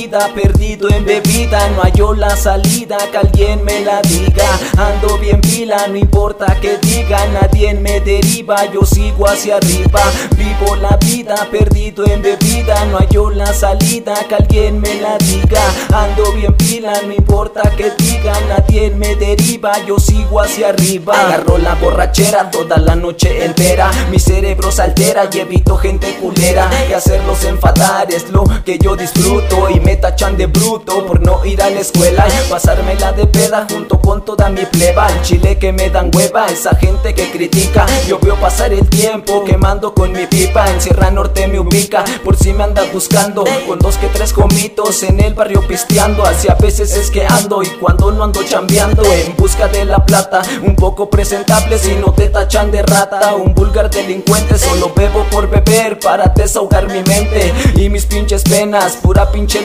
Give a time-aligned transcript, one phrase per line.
[0.00, 4.48] vida perdido en bebida No hallo la salida, que alguien me la diga.
[4.78, 10.00] Ando bien pila, no importa que diga Nadie me deriva, yo sigo hacia arriba.
[10.36, 15.62] Vivo la vida perdido en bebida No hallo la salida, que alguien me la diga.
[15.92, 21.12] Ando bien pila, no importa que diga Nadie me deriva, yo sigo hacia arriba.
[21.20, 26.70] Agarro la borrachera toda la noche entera Mi cerebro se altera y evito gente culera
[26.86, 31.44] Que hacerlos enfadar es lo que yo disfruto Y me tachan de bruto por no
[31.44, 35.06] ir a la escuela Y pasármela de peda junto con toda mi pleba.
[35.08, 37.86] El chile que me dan hueva, esa gente que critica.
[38.08, 40.70] Yo veo pasar el tiempo quemando con mi pipa.
[40.70, 43.44] En Sierra Norte me ubica, por si me anda buscando.
[43.66, 46.24] Con dos que tres comitos en el barrio pisteando.
[46.24, 49.02] Así a veces es que ando y cuando no ando chambeando.
[49.12, 51.78] En busca de la plata, un poco presentable.
[51.78, 56.88] Si no te tachan de rata Un vulgar delincuente, solo bebo por beber para desahogar
[56.88, 57.52] mi mente.
[57.76, 59.60] Y mis pinches penas, pura pinche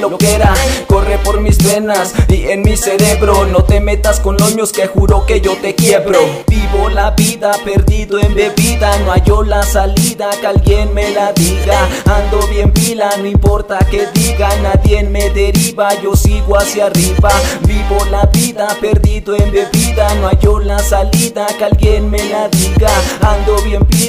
[0.88, 3.46] Corre por mis venas y en mi cerebro.
[3.46, 6.20] No te metas con loños que juro que yo te quiebro.
[6.48, 8.98] Vivo la vida perdido en bebida.
[9.00, 11.88] No hallo la salida, que alguien me la diga.
[12.06, 14.50] Ando bien pila, no importa que diga.
[14.62, 17.32] Nadie me deriva, yo sigo hacia arriba.
[17.62, 20.14] Vivo la vida perdido en bebida.
[20.16, 22.90] No hallo la salida, que alguien me la diga.
[23.22, 23.62] Ando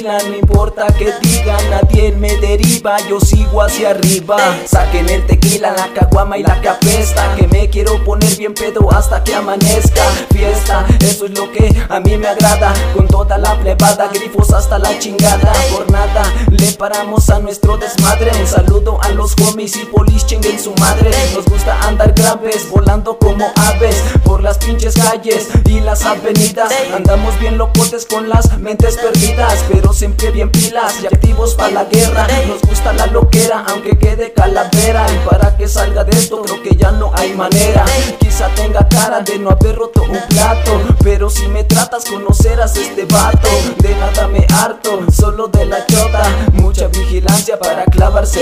[0.07, 4.37] no importa que diga Nadie me deriva, yo sigo hacia arriba.
[4.65, 9.23] Saquen el tequila, la caguama y la capesta Que me quiero poner bien pedo hasta
[9.23, 10.03] que amanezca.
[10.31, 14.79] Fiesta, eso es lo que a mí me agrada Con toda la plebada, grifos hasta
[14.79, 15.51] la chingada.
[15.71, 18.31] Por nada le paramos a nuestro desmadre.
[18.39, 21.11] Un saludo a los homies y polis chinguen su madre.
[21.33, 26.71] Nos gusta andar graves, volando como aves Por las pinches calles y las avenidas.
[26.95, 31.85] Andamos bien locotes con las mentes perdidas Pero siempre bien pilas y activos para la
[31.85, 32.27] guerra.
[32.47, 35.05] Nos gusta la loquera aunque quede calavera.
[35.11, 37.83] Y para que salga de esto creo que ya no hay manera.
[38.19, 43.05] Quizá tenga cara de no haber roto un plato Pero si me tratas conocerás este
[43.05, 43.47] vato
[43.79, 46.23] De nada me harto, solo de la chota.
[46.53, 47.26] Mucha vigilancia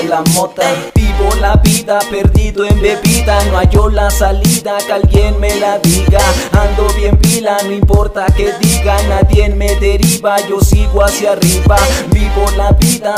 [0.03, 0.63] la mota.
[0.93, 3.43] Vivo la vida perdido en bebida.
[3.45, 6.19] No hallo la salida, que alguien me la diga.
[6.51, 9.01] Ando bien pila, no importa que diga.
[9.07, 11.77] Nadie me deriva, yo sigo hacia arriba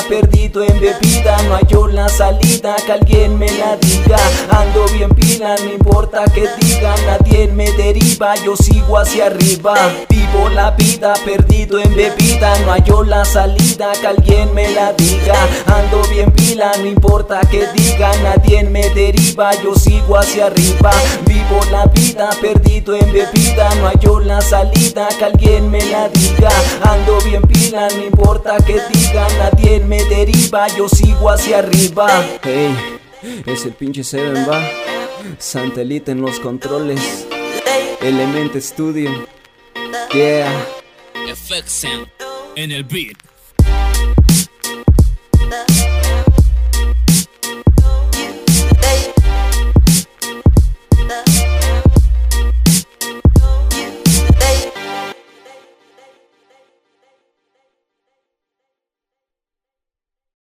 [0.09, 4.17] perdido en bebida No hallo la salida, que alguien me la diga.
[4.49, 9.75] Ando bien pila, no importa que diga Nadie me deriva, yo sigo hacia arriba.
[10.09, 15.35] Vivo la vida perdido en bebida No hallo la salida, que alguien me la diga.
[15.67, 20.91] Ando bien pila, no importa que diga Nadie me deriva, yo sigo hacia arriba.
[21.25, 26.49] Vivo la vida perdido en bebida No hallo la salida, que alguien me la diga
[27.71, 32.07] No importa que diga Nadie me deriva, yo sigo hacia arriba.
[32.41, 32.73] Hey,
[33.45, 34.61] es el pinche Seven va.
[35.37, 37.27] Santelita en los controles.
[38.01, 39.27] Element Studio.
[40.13, 40.49] Yeah.
[41.35, 42.07] FX Sound
[42.55, 43.26] en el beat.